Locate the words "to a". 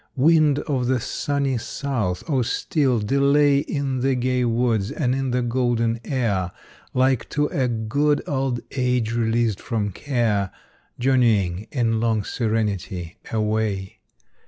7.29-7.67